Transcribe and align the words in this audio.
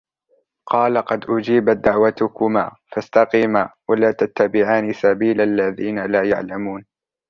قال 0.65 0.97
قد 0.97 1.25
أجيبت 1.29 1.77
دعوتكما 1.77 2.71
فاستقيما 2.91 3.69
ولا 3.89 4.11
تتبعان 4.11 4.93
سبيل 4.93 5.41
الذين 5.41 6.05
لا 6.05 6.23
يعلمون 6.23 6.85